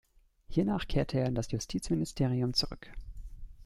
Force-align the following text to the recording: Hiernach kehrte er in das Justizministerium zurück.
Hiernach 0.47 0.87
kehrte 0.87 1.19
er 1.19 1.27
in 1.27 1.35
das 1.35 1.51
Justizministerium 1.51 2.55
zurück. 2.55 2.91